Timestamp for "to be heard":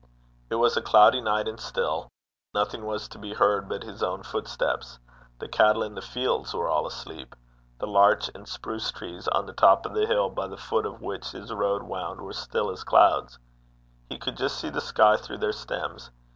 3.07-3.69